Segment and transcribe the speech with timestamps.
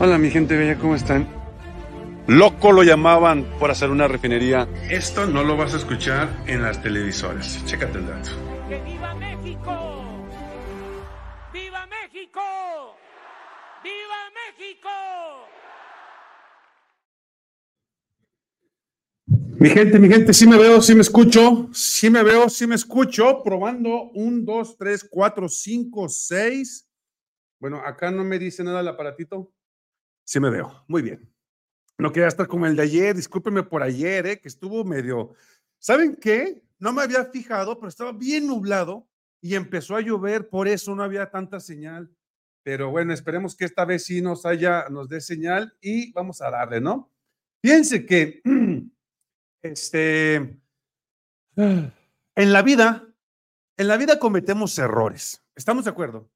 [0.00, 1.26] Hola mi gente bella, ¿cómo están?
[2.28, 4.68] Loco lo llamaban por hacer una refinería.
[4.88, 7.64] Esto no lo vas a escuchar en las televisoras.
[7.66, 8.30] Chécate el dato.
[8.68, 10.24] ¡Que viva México!
[11.52, 12.40] ¡Viva México!
[13.82, 14.88] ¡Viva México!
[19.58, 22.76] Mi gente, mi gente, sí me veo, sí me escucho, sí me veo, sí me
[22.76, 26.88] escucho, probando un, dos, tres, cuatro, cinco, seis.
[27.58, 29.50] Bueno, acá no me dice nada el aparatito.
[30.28, 31.32] Sí me veo, muy bien.
[31.96, 35.32] No quería estar como el de ayer, discúlpenme por ayer, eh, que estuvo medio.
[35.78, 36.62] ¿Saben qué?
[36.78, 39.08] No me había fijado, pero estaba bien nublado
[39.40, 42.14] y empezó a llover, por eso no había tanta señal.
[42.62, 46.50] Pero bueno, esperemos que esta vez sí nos haya, nos dé señal y vamos a
[46.50, 47.10] darle, ¿no?
[47.62, 48.42] Piense que
[49.62, 50.36] Este,
[51.56, 51.92] en
[52.36, 53.08] la vida,
[53.76, 55.44] en la vida cometemos errores.
[55.56, 56.30] ¿Estamos de acuerdo?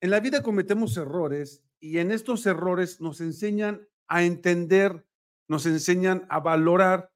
[0.00, 5.06] En la vida cometemos errores y en estos errores nos enseñan a entender,
[5.48, 7.10] nos enseñan a valorar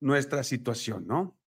[0.00, 1.38] nuestra situación, ¿no?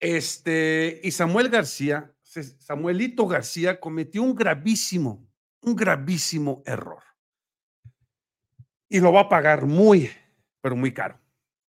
[0.00, 5.28] Este, y Samuel García, Samuelito García cometió un gravísimo,
[5.60, 7.02] un gravísimo error.
[8.88, 10.10] Y lo va a pagar muy,
[10.60, 11.20] pero muy caro.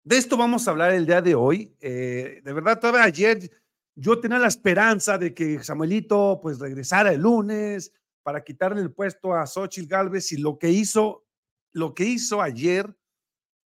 [0.03, 1.75] De esto vamos a hablar el día de hoy.
[1.80, 3.49] Eh, de verdad, todavía ayer
[3.95, 7.92] yo tenía la esperanza de que Samuelito pues regresara el lunes
[8.23, 11.25] para quitarle el puesto a Xochitl Galvez y lo que hizo,
[11.72, 12.95] lo que hizo ayer,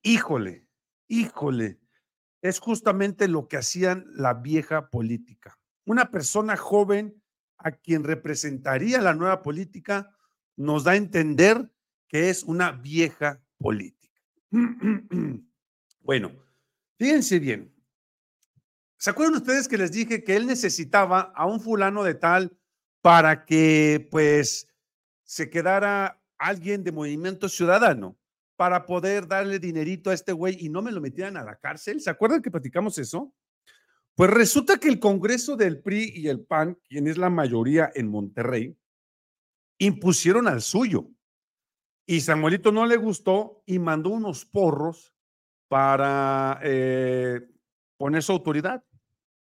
[0.02, 0.66] híjole,
[1.08, 1.80] híjole,
[2.42, 5.58] es justamente lo que hacían la vieja política.
[5.84, 7.22] Una persona joven
[7.58, 10.16] a quien representaría la nueva política
[10.56, 11.70] nos da a entender
[12.08, 14.20] que es una vieja política.
[16.02, 16.32] Bueno,
[16.96, 17.72] fíjense bien.
[18.96, 22.58] ¿Se acuerdan ustedes que les dije que él necesitaba a un fulano de tal
[23.02, 24.68] para que pues
[25.24, 28.18] se quedara alguien de movimiento ciudadano
[28.56, 32.00] para poder darle dinerito a este güey y no me lo metieran a la cárcel?
[32.00, 33.32] ¿Se acuerdan que platicamos eso?
[34.14, 38.08] Pues resulta que el Congreso del PRI y el PAN, quien es la mayoría en
[38.08, 38.76] Monterrey,
[39.78, 41.08] impusieron al suyo.
[42.06, 45.14] Y Samuelito no le gustó y mandó unos porros
[45.68, 47.48] para eh,
[47.96, 48.84] poner su autoridad.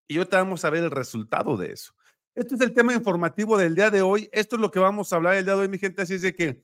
[0.08, 1.94] Y ahorita vamos a ver el resultado de eso.
[2.36, 4.30] Este es el tema informativo del día de hoy.
[4.34, 6.02] Esto es lo que vamos a hablar el día de hoy, mi gente.
[6.02, 6.62] Así es de que,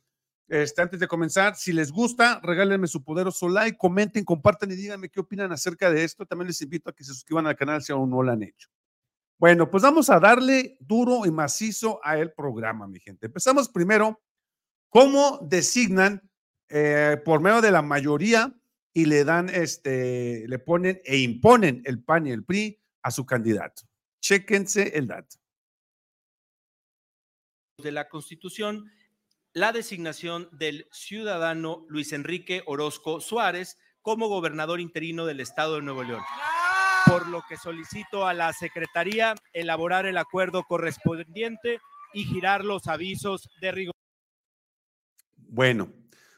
[0.50, 5.08] este, antes de comenzar, si les gusta, regálenme su poderoso like, comenten, compartan y díganme
[5.08, 6.26] qué opinan acerca de esto.
[6.26, 8.68] También les invito a que se suscriban al canal si aún no lo han hecho.
[9.40, 13.28] Bueno, pues vamos a darle duro y macizo a el programa, mi gente.
[13.28, 14.22] Empezamos primero,
[14.90, 16.22] ¿cómo designan
[16.68, 18.54] eh, por medio de la mayoría
[18.94, 23.26] y le dan, este, le ponen e imponen el PAN y el PRI a su
[23.26, 23.84] candidato.
[24.22, 25.41] Chéquense el dato.
[27.82, 28.92] De la Constitución,
[29.54, 36.04] la designación del ciudadano Luis Enrique Orozco Suárez como gobernador interino del estado de Nuevo
[36.04, 36.22] León.
[37.06, 41.80] Por lo que solicito a la Secretaría elaborar el acuerdo correspondiente
[42.14, 43.96] y girar los avisos de rigor.
[45.36, 45.92] Bueno,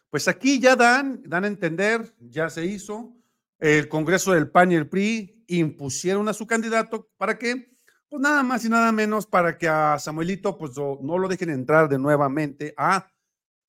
[0.09, 3.13] pues aquí ya dan, dan a entender, ya se hizo,
[3.59, 7.72] el Congreso del PAN y el PRI impusieron a su candidato, ¿para qué?
[8.13, 11.89] Pues nada más y nada menos para que a Samuelito pues no lo dejen entrar
[11.89, 13.11] de nuevamente a,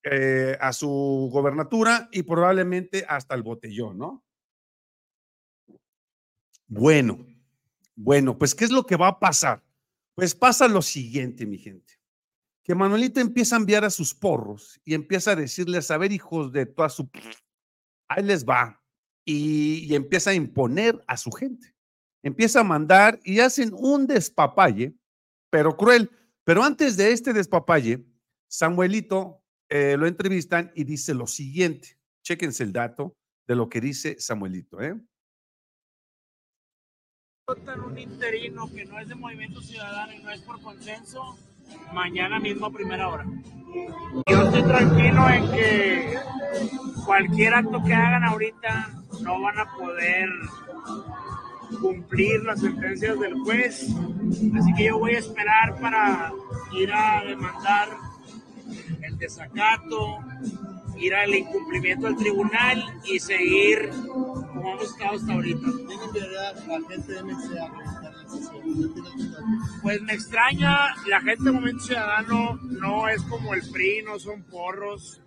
[0.03, 4.23] eh, a su gobernatura y probablemente hasta el botellón, ¿no?
[6.67, 7.25] Bueno,
[7.95, 9.63] bueno, pues ¿qué es lo que va a pasar?
[10.13, 11.95] Pues pasa lo siguiente, mi gente
[12.63, 16.51] que Manuelito empieza a enviar a sus porros y empieza a decirles, a ver, hijos
[16.51, 17.09] de toda su...
[18.07, 18.79] Ahí les va.
[19.25, 21.74] Y, y, empieza a imponer a su gente.
[22.25, 24.95] Empieza a mandar y hacen un despapalle,
[25.51, 26.09] pero cruel.
[26.43, 28.03] Pero antes de este despapalle,
[28.47, 31.99] Samuelito eh, lo entrevistan y dice lo siguiente.
[32.23, 33.15] Chéquense el dato
[33.47, 34.81] de lo que dice Samuelito.
[34.81, 34.99] ¿eh?
[37.85, 41.37] un interino que no es de Movimiento Ciudadano y no es por consenso,
[41.93, 43.23] mañana mismo a primera hora.
[44.27, 46.19] Yo estoy tranquilo en que
[47.05, 50.27] cualquier acto que hagan ahorita no van a poder
[51.81, 53.89] cumplir las sentencias del juez.
[54.57, 56.31] Así que yo voy a esperar para
[56.73, 57.89] ir a demandar
[59.01, 60.19] el desacato,
[60.97, 65.67] ir al incumplimiento del tribunal y seguir como hemos estado hasta ahorita.
[69.81, 74.43] pues me extraña, la gente de Momento Ciudadano no es como el PRI, no son
[74.43, 75.21] porros,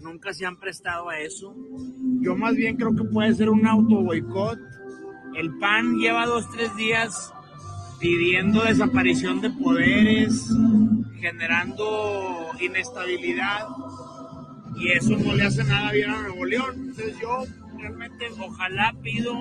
[0.00, 1.54] nunca se han prestado a eso.
[2.20, 4.58] Yo más bien creo que puede ser un auto boicot.
[5.34, 7.32] El PAN lleva dos, tres días
[7.98, 10.48] pidiendo desaparición de poderes,
[11.20, 13.66] generando inestabilidad.
[14.76, 16.74] y eso no le hace nada bien a Nuevo León.
[16.76, 17.44] Entonces yo
[17.78, 19.34] realmente ojalá pido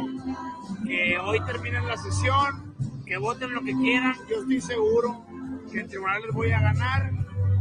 [0.86, 2.74] que hoy terminen la sesión,
[3.06, 5.26] que voten lo que quieran, yo estoy seguro
[5.72, 7.12] que en tribunal les voy a ganar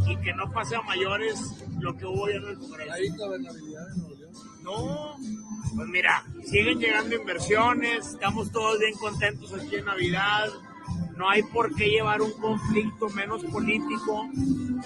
[0.07, 2.93] y que no pase a mayores lo que hubo ya en el Congreso.
[2.93, 4.33] ¿Hay gobernabilidad en Nuevo León?
[4.63, 5.17] No,
[5.75, 10.49] pues mira, siguen llegando inversiones, estamos todos bien contentos aquí en Navidad,
[11.17, 14.29] no hay por qué llevar un conflicto menos político,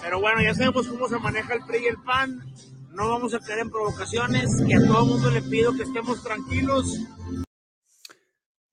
[0.03, 2.45] pero bueno, ya sabemos cómo se maneja el PRI y el PAN,
[2.93, 6.23] no vamos a caer en provocaciones y a todo el mundo le pido que estemos
[6.23, 7.01] tranquilos.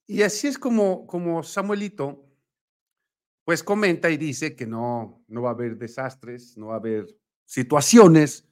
[0.08, 2.26] Y así es como, como Samuelito,
[3.46, 7.08] pues comenta y dice que no, no va a haber desastres, no va a haber
[7.46, 8.48] situaciones.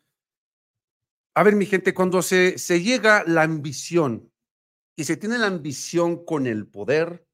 [1.39, 4.29] A ver, mi gente, cuando se, se llega la ambición
[4.97, 7.25] y se tiene la ambición con el poder,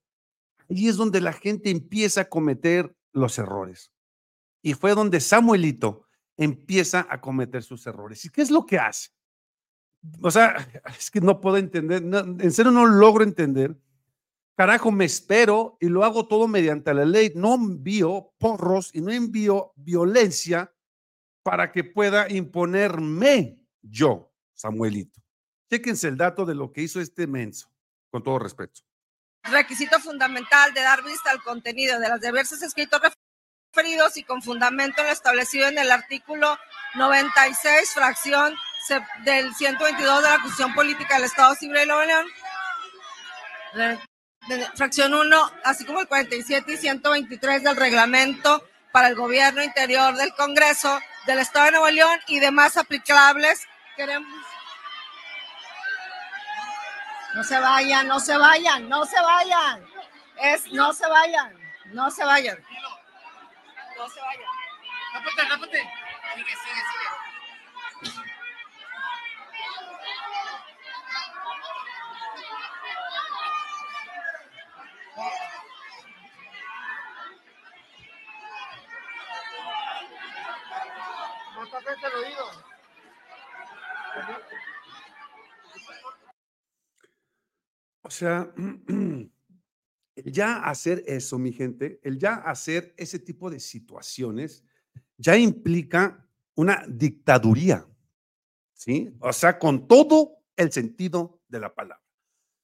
[0.70, 3.92] ahí es donde la gente empieza a cometer los errores.
[4.62, 6.06] Y fue donde Samuelito
[6.38, 8.24] empieza a cometer sus errores.
[8.26, 9.10] ¿Y qué es lo que hace?
[10.22, 10.56] O sea,
[11.00, 13.76] es que no puedo entender, en serio no logro entender.
[14.56, 17.32] Carajo, me espero y lo hago todo mediante la ley.
[17.34, 20.72] No envío porros y no envío violencia
[21.42, 25.22] para que pueda imponerme yo, Samuelito.
[25.70, 27.72] Chéquense el dato de lo que hizo este menso,
[28.10, 28.82] con todo respeto.
[29.44, 33.02] Requisito fundamental de dar vista al contenido de las diversas escritos
[34.16, 36.58] y con fundamento en lo establecido en el artículo
[36.96, 38.56] 96, fracción
[39.26, 44.00] del 122 de la Constitución Política del Estado Civil de Nuevo León,
[44.76, 50.34] fracción 1, así como el 47 y 123 del reglamento para el gobierno interior del
[50.36, 50.98] Congreso
[51.28, 53.68] del Estado de Nuevo León y demás aplicables.
[53.96, 54.46] Queremos.
[57.34, 59.86] No se vayan, no se vayan, no se vayan.
[60.42, 61.58] Es, no se vayan,
[61.94, 62.58] no se vayan.
[63.98, 64.48] No se vaya.
[65.14, 65.90] Rápate, rápate.
[66.36, 67.26] Sigue, sigue, sigue.
[81.56, 82.75] No el oído.
[88.06, 88.54] O sea,
[90.16, 94.64] el ya hacer eso, mi gente, el ya hacer ese tipo de situaciones,
[95.18, 97.88] ya implica una dictaduría,
[98.74, 99.12] ¿sí?
[99.20, 102.04] O sea, con todo el sentido de la palabra.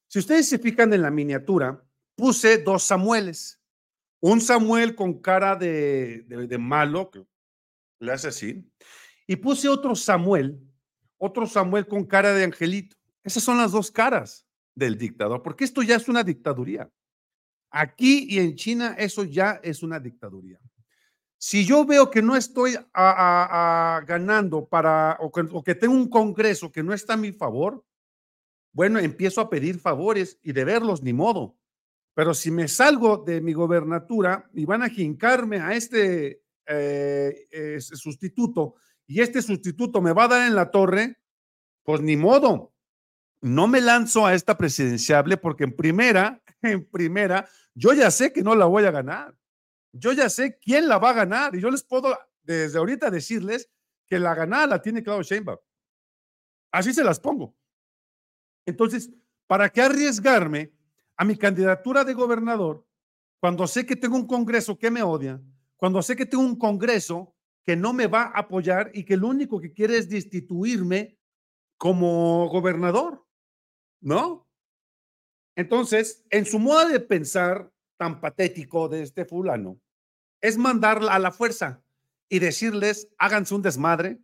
[0.08, 1.84] Si ustedes se fijan en la miniatura,
[2.14, 3.60] puse dos Samueles.
[4.20, 7.26] Un Samuel con cara de, de malo, que
[7.98, 8.70] le hace así,
[9.26, 10.60] y puse otro Samuel,
[11.24, 12.96] otro Samuel con cara de angelito.
[13.22, 16.90] Esas son las dos caras del dictador, porque esto ya es una dictaduría.
[17.70, 20.58] Aquí y en China eso ya es una dictadura.
[21.38, 26.92] Si yo veo que no estoy ganando para, o que, tengo un Congreso que no
[26.92, 27.84] está a mi favor,
[28.72, 31.56] bueno, empiezo a pedir favores y de verlos ni modo.
[32.14, 38.74] Pero si me salgo de mi gobernatura y van a jincarme a este eh, sustituto
[39.06, 41.18] y este sustituto me va a dar en la torre,
[41.82, 42.72] pues ni modo.
[43.40, 48.42] No me lanzo a esta presidenciable porque en primera, en primera, yo ya sé que
[48.42, 49.36] no la voy a ganar.
[49.92, 53.68] Yo ya sé quién la va a ganar y yo les puedo desde ahorita decirles
[54.06, 55.58] que la ganada la tiene Claudio Sheinbaum.
[56.72, 57.54] Así se las pongo.
[58.66, 59.10] Entonces,
[59.46, 60.72] ¿para qué arriesgarme
[61.16, 62.86] a mi candidatura de gobernador
[63.40, 65.42] cuando sé que tengo un Congreso que me odia,
[65.76, 69.28] cuando sé que tengo un Congreso que no me va a apoyar y que lo
[69.28, 71.18] único que quiere es destituirme
[71.76, 73.26] como gobernador?
[74.00, 74.48] ¿No?
[75.56, 79.80] Entonces, en su modo de pensar tan patético de este fulano,
[80.40, 81.82] es mandarla a la fuerza
[82.28, 84.20] y decirles, háganse un desmadre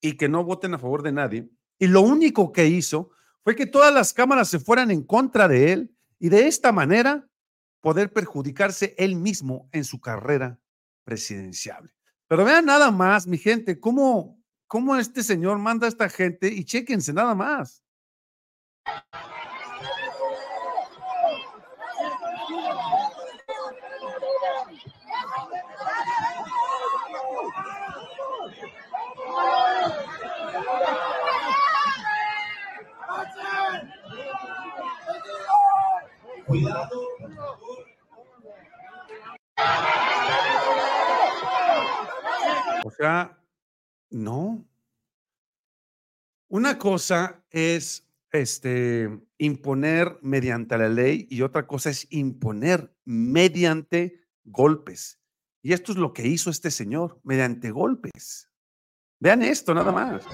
[0.00, 1.48] y que no voten a favor de nadie.
[1.78, 3.10] Y lo único que hizo
[3.42, 7.28] fue que todas las cámaras se fueran en contra de él y de esta manera
[7.80, 10.60] poder perjudicarse él mismo en su carrera
[11.04, 11.95] presidencial.
[12.28, 16.64] Pero vean nada más, mi gente, cómo, cómo este señor manda a esta gente y
[16.64, 17.82] chéquense nada más.
[42.96, 43.38] Sea,
[44.10, 44.66] no.
[46.48, 55.20] Una cosa es este imponer mediante la ley y otra cosa es imponer mediante golpes.
[55.62, 58.48] Y esto es lo que hizo este señor, mediante golpes.
[59.18, 60.24] Vean esto nada más.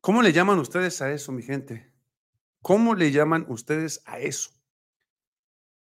[0.00, 1.92] ¿Cómo le llaman ustedes a eso, mi gente?
[2.62, 4.50] ¿Cómo le llaman ustedes a eso?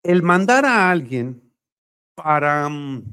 [0.03, 1.53] El mandar a alguien
[2.15, 3.05] para, mm,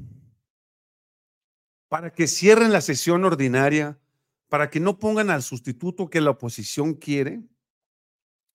[1.88, 4.00] para que cierren la sesión ordinaria,
[4.48, 7.40] para que no pongan al sustituto que la oposición quiere,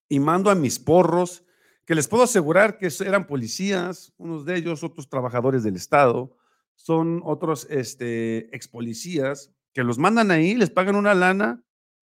[0.08, 1.42] y mando a mis porros,
[1.86, 6.36] que les puedo asegurar que eran policías, unos de ellos, otros trabajadores del Estado,
[6.74, 11.62] son otros este, ex policías, que los mandan ahí, les pagan una lana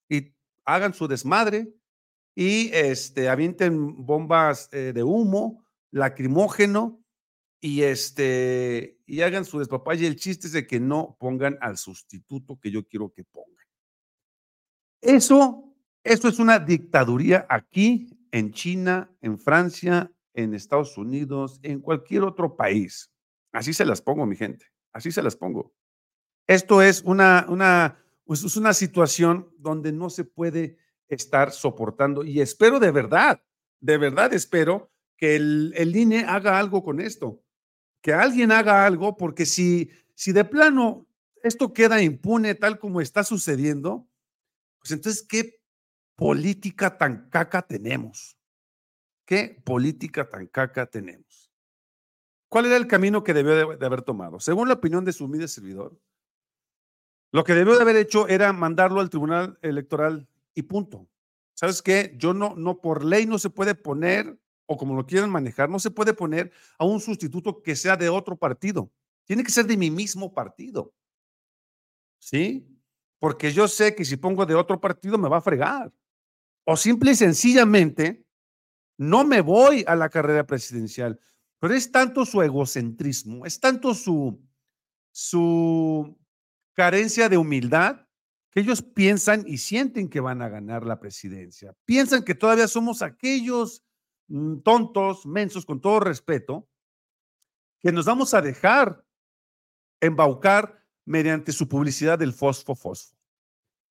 [0.09, 0.33] y
[0.65, 1.73] hagan su desmadre
[2.35, 7.03] y este, avienten bombas eh, de humo, lacrimógeno
[7.61, 10.07] y, este, y hagan su despapalle.
[10.07, 13.65] El chiste es de que no pongan al sustituto que yo quiero que pongan.
[15.01, 22.23] Eso, eso es una dictaduría aquí en China, en Francia, en Estados Unidos, en cualquier
[22.23, 23.11] otro país.
[23.51, 24.65] Así se las pongo, mi gente.
[24.91, 25.73] Así se las pongo.
[26.47, 30.77] Esto es una, una, pues es una situación donde no se puede
[31.07, 33.43] estar soportando y espero de verdad,
[33.79, 37.43] de verdad espero que el, el INE haga algo con esto,
[38.01, 41.07] que alguien haga algo, porque si, si de plano
[41.43, 44.07] esto queda impune tal como está sucediendo,
[44.79, 45.61] pues entonces, ¿qué
[46.15, 48.37] política tan caca tenemos?
[49.25, 51.51] ¿Qué política tan caca tenemos?
[52.49, 54.39] ¿Cuál era el camino que debió de, haber tomado?
[54.39, 55.99] Según la opinión de su humilde servidor,
[57.33, 61.09] lo que debió de haber hecho era mandarlo al Tribunal Electoral y punto.
[61.55, 62.13] ¿Sabes qué?
[62.15, 65.79] Yo no, no por ley no se puede poner, o como lo quieran manejar, no
[65.79, 68.91] se puede poner a un sustituto que sea de otro partido.
[69.25, 70.93] Tiene que ser de mi mismo partido.
[72.19, 72.67] ¿Sí?
[73.17, 75.91] Porque yo sé que si pongo de otro partido me va a fregar.
[76.65, 78.27] O simple y sencillamente,
[78.95, 81.19] no me voy a la carrera presidencial.
[81.57, 84.39] Pero es tanto su egocentrismo, es tanto su,
[85.11, 86.15] su
[86.73, 88.07] carencia de humildad
[88.51, 91.73] que ellos piensan y sienten que van a ganar la presidencia.
[91.85, 93.83] Piensan que todavía somos aquellos
[94.27, 96.69] mm, tontos, mensos, con todo respeto,
[97.79, 99.03] que nos vamos a dejar
[99.99, 103.17] embaucar mediante su publicidad del fosfo fosfo.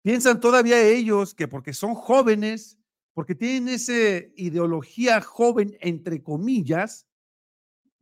[0.01, 2.77] Piensan todavía ellos que porque son jóvenes,
[3.13, 3.93] porque tienen esa
[4.35, 7.07] ideología joven, entre comillas,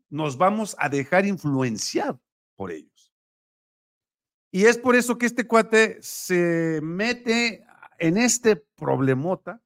[0.09, 2.19] nos vamos a dejar influenciar
[2.55, 2.92] por ellos.
[4.55, 7.65] Y es por eso que este cuate se mete
[7.98, 9.63] en este problemota,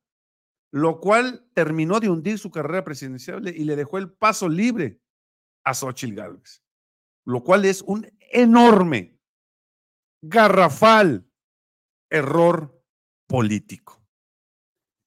[0.71, 5.01] lo cual terminó de hundir su carrera presidencial y le dejó el paso libre
[5.65, 6.63] a Xochitl Gálvez,
[7.25, 9.19] lo cual es un enorme,
[10.21, 11.29] garrafal
[12.09, 12.81] error
[13.27, 14.01] político.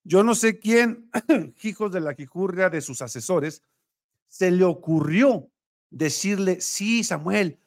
[0.04, 1.10] Yo no sé quién,
[1.62, 3.62] hijos de la quijurria de sus asesores,
[4.28, 5.50] se le ocurrió
[5.88, 7.58] decirle, sí, Samuel,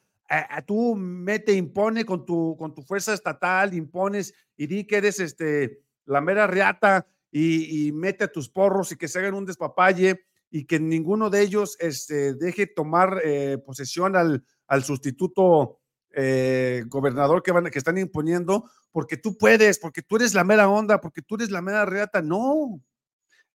[0.66, 5.82] tú mete, impone con tu, con tu fuerza estatal, impones y di que eres este,
[6.06, 10.66] la mera reata y, mete a tus porros y que se hagan un despapalle y
[10.66, 15.80] que ninguno de ellos este, deje tomar eh, posesión al, al sustituto
[16.16, 20.68] eh, gobernador que, van, que están imponiendo, porque tú puedes, porque tú eres la mera
[20.68, 22.22] onda, porque tú eres la mera reata.
[22.22, 22.80] No,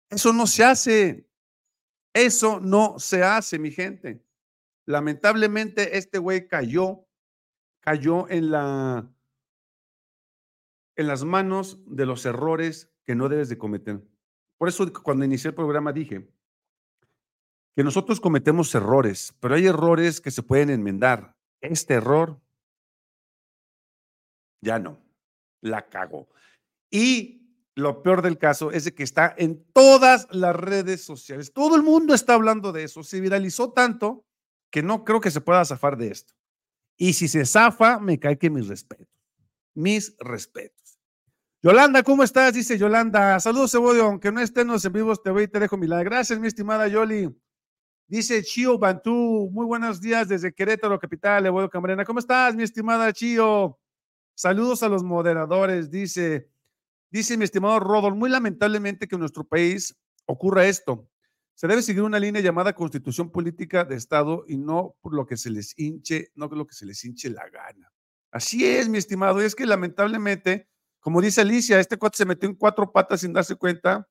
[0.09, 1.25] eso no se hace.
[2.13, 4.21] Eso no se hace, mi gente.
[4.89, 7.05] Lamentablemente, este güey cayó,
[7.79, 9.07] cayó en la
[10.95, 14.01] en las manos de los errores que no debes de cometer.
[14.57, 16.27] Por eso cuando inicié el programa dije
[17.75, 21.37] que nosotros cometemos errores, pero hay errores que se pueden enmendar.
[21.61, 22.41] Este error
[24.59, 24.97] ya no,
[25.61, 26.29] la cago.
[26.89, 31.53] Y lo peor del caso es que está en todas las redes sociales.
[31.53, 33.03] Todo el mundo está hablando de eso.
[33.03, 34.25] Se viralizó tanto
[34.71, 36.33] que no creo que se pueda zafar de esto.
[36.97, 39.07] Y si se zafa, me cae que mis respetos.
[39.73, 40.99] Mis respetos.
[41.61, 42.53] Yolanda, ¿cómo estás?
[42.53, 43.39] Dice Yolanda.
[43.39, 44.05] Saludos, Cebodio.
[44.05, 46.05] Aunque no estemos en vivos, te voy y te dejo mi like.
[46.05, 47.29] Gracias, mi estimada Yoli.
[48.07, 49.49] Dice Chio Bantú.
[49.51, 52.05] Muy buenos días desde Querétaro, capital, Cebodio Camarena.
[52.05, 53.79] ¿Cómo estás, mi estimada Chio?
[54.39, 56.49] Saludos a los moderadores, dice,
[57.11, 61.09] dice mi estimado Rodolfo, muy lamentablemente que en nuestro país ocurra esto.
[61.59, 65.35] Se debe seguir una línea llamada Constitución Política de Estado y no por lo que
[65.35, 67.91] se les hinche, no por lo que se les hinche la gana.
[68.31, 70.69] Así es, mi estimado, y es que lamentablemente,
[71.01, 74.07] como dice Alicia, este cuate se metió en cuatro patas sin darse cuenta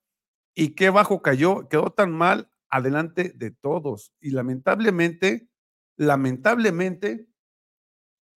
[0.53, 4.13] y qué bajo cayó, quedó tan mal adelante de todos.
[4.19, 5.49] Y lamentablemente,
[5.95, 7.29] lamentablemente,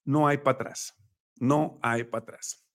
[0.05, 0.95] no hay para atrás.
[1.39, 2.65] No hay para atrás.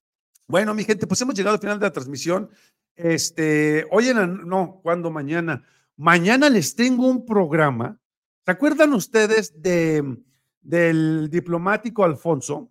[0.46, 2.48] Bueno, mi gente, pues hemos llegado al final de la transmisión.
[2.94, 5.66] Este, hoy en la, no, ¿cuándo mañana?
[5.98, 8.00] Mañana les tengo un programa.
[8.44, 10.16] ¿Se acuerdan ustedes de,
[10.60, 12.70] del diplomático Alfonso?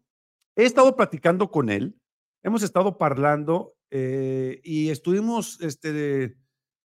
[0.55, 1.99] He estado platicando con él,
[2.41, 6.37] hemos estado parlando eh, y estuvimos este,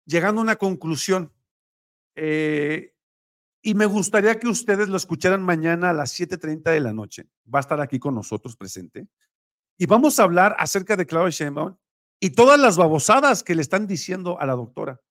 [0.07, 1.31] llegando a una conclusión.
[2.17, 2.95] Eh,
[3.61, 7.29] y me gustaría que ustedes lo escucharan mañana a las 7:30 de la noche.
[7.55, 9.07] Va a estar aquí con nosotros presente.
[9.77, 11.77] Y vamos a hablar acerca de Claudia Sheinbaum
[12.19, 15.03] y todas las babosadas que le están diciendo a la doctora.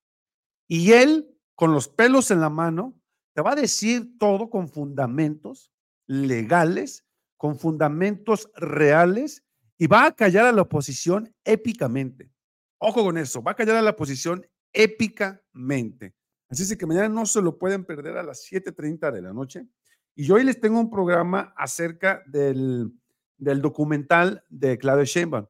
[0.69, 2.95] Y él, con los pelos en la mano,
[3.33, 5.73] te va a decir todo con fundamentos
[6.07, 7.05] legales,
[7.37, 9.43] con fundamentos reales,
[9.77, 12.31] y va a callar a la oposición épicamente.
[12.77, 16.13] Ojo con eso, va a callar a la oposición épicamente.
[16.49, 19.67] Así es que mañana no se lo pueden perder a las 7.30 de la noche.
[20.15, 22.91] Y yo hoy les tengo un programa acerca del,
[23.37, 25.47] documental de Claudia Sheinbaum,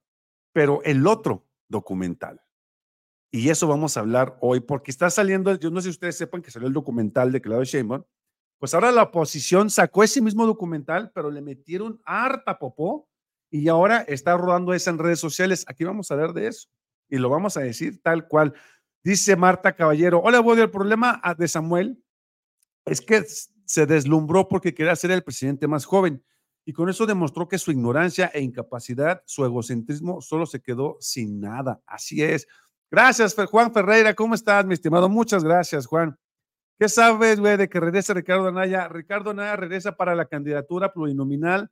[0.53, 2.41] pero el otro documental.
[3.31, 6.41] Y eso vamos a hablar hoy, porque está saliendo, yo no sé si ustedes sepan
[6.41, 8.03] que salió el documental de Claudia Sheinbaum,
[8.57, 13.07] pues ahora la oposición sacó ese mismo documental, pero le metieron harta popó
[13.49, 15.63] y ahora está rodando eso en redes sociales.
[15.67, 16.67] Aquí vamos a hablar de eso
[17.07, 18.53] y lo vamos a decir tal cual.
[19.03, 22.03] Dice Marta Caballero, hola, Woody, el problema ah, de Samuel
[22.85, 23.23] es que
[23.65, 26.23] se deslumbró porque quería ser el presidente más joven
[26.65, 31.39] y con eso demostró que su ignorancia e incapacidad, su egocentrismo, solo se quedó sin
[31.39, 31.81] nada.
[31.85, 32.45] Así es.
[32.91, 34.15] Gracias, Juan Ferreira.
[34.15, 35.07] ¿Cómo estás, mi estimado?
[35.07, 36.17] Muchas gracias, Juan.
[36.79, 38.87] ¿Qué sabes, güey, de que regresa Ricardo Anaya?
[38.87, 41.69] Ricardo Anaya regresa para la candidatura plurinominal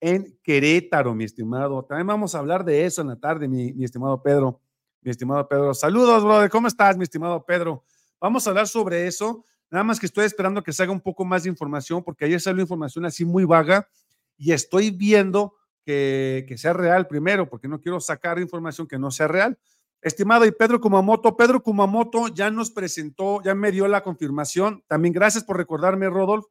[0.00, 1.84] en Querétaro, mi estimado.
[1.84, 4.60] También vamos a hablar de eso en la tarde, mi, estimado Pedro
[5.02, 5.74] mi estimado Pedro.
[5.74, 6.50] Saludos, brother.
[6.50, 7.84] ¿Cómo estás, mi estimado Pedro?
[8.20, 9.44] Vamos a hablar sobre eso.
[9.70, 12.40] Nada más que estoy esperando que se haga un poco más de información, porque ayer
[12.40, 13.88] salió información así muy vaga
[14.36, 15.54] y estoy viendo
[15.84, 19.58] que, que sea real primero, porque no quiero sacar información que no sea real.
[20.02, 24.82] Estimado y Pedro Kumamoto, Pedro Kumamoto ya nos presentó, ya me dio la confirmación.
[24.86, 26.50] También gracias por recordarme, Rodolfo.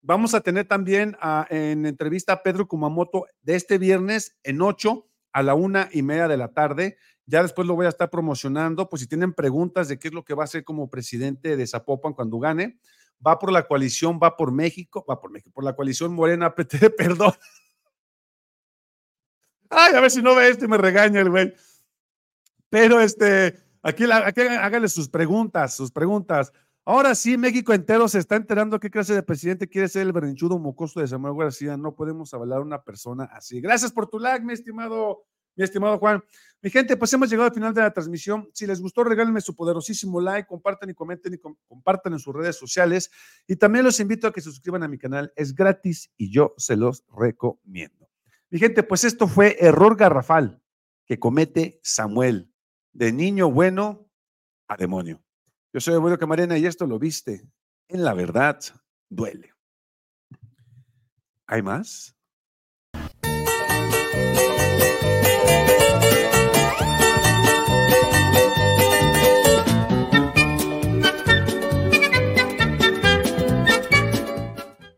[0.00, 5.06] Vamos a tener también a, en entrevista a Pedro Kumamoto de este viernes en 8
[5.32, 6.96] a la una y media de la tarde.
[7.26, 8.88] Ya después lo voy a estar promocionando.
[8.88, 11.66] Pues si tienen preguntas de qué es lo que va a hacer como presidente de
[11.66, 12.78] Zapopan cuando gane,
[13.24, 16.90] va por la coalición, va por México, va por México, por la coalición Morena PT,
[16.90, 17.32] perdón.
[19.68, 21.52] Ay, a ver si no ve este me regaña el güey.
[22.76, 26.52] Pero este, aquí, aquí háganle sus preguntas, sus preguntas.
[26.84, 30.58] Ahora sí, México entero se está enterando qué clase de presidente quiere ser el berrinchudo
[30.58, 31.78] mocoso de Samuel García.
[31.78, 33.62] No podemos avalar a una persona así.
[33.62, 36.22] Gracias por tu like, mi estimado, mi estimado Juan.
[36.60, 38.46] Mi gente, pues hemos llegado al final de la transmisión.
[38.52, 42.56] Si les gustó, regálenme su poderosísimo like, compartan y comenten y compartan en sus redes
[42.56, 43.10] sociales.
[43.46, 45.32] Y también los invito a que se suscriban a mi canal.
[45.34, 48.10] Es gratis y yo se los recomiendo.
[48.50, 50.60] Mi gente, pues esto fue error garrafal
[51.06, 52.52] que comete Samuel,
[52.96, 54.08] de niño bueno
[54.68, 55.22] a demonio.
[55.72, 57.46] Yo soy Eduardo Camarena y esto lo viste.
[57.88, 58.58] En la verdad,
[59.10, 59.52] duele.
[61.46, 62.16] ¿Hay más?